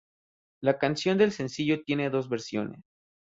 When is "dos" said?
2.09-2.27